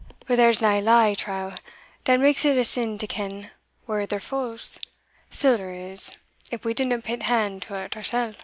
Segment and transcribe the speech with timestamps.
[0.25, 1.51] But there's nae law, I trow,
[2.05, 3.51] that makes it a sin to ken
[3.85, 4.79] where ither folles
[5.29, 6.17] siller is,
[6.49, 8.33] if we didna pit hand til't oursell?"